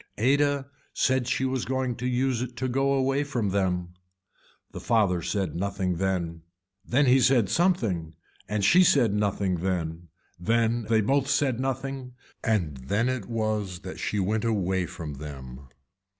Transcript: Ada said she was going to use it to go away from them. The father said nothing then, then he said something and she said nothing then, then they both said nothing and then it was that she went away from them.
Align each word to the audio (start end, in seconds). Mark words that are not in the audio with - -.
Ada 0.17 0.65
said 0.95 1.27
she 1.27 1.45
was 1.45 1.63
going 1.63 1.95
to 1.97 2.07
use 2.07 2.41
it 2.41 2.57
to 2.57 2.67
go 2.67 2.93
away 2.93 3.23
from 3.23 3.49
them. 3.51 3.89
The 4.71 4.79
father 4.79 5.21
said 5.21 5.55
nothing 5.55 5.97
then, 5.97 6.41
then 6.83 7.05
he 7.05 7.19
said 7.19 7.49
something 7.49 8.15
and 8.49 8.65
she 8.65 8.83
said 8.83 9.13
nothing 9.13 9.57
then, 9.57 10.07
then 10.39 10.87
they 10.89 11.01
both 11.01 11.27
said 11.29 11.59
nothing 11.59 12.13
and 12.43 12.77
then 12.77 13.09
it 13.09 13.27
was 13.27 13.81
that 13.81 13.99
she 13.99 14.19
went 14.19 14.43
away 14.43 14.87
from 14.87 15.13
them. 15.19 15.67